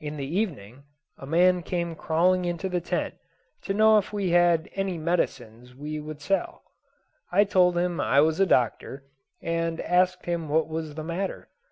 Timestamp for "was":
8.20-8.40, 10.66-10.96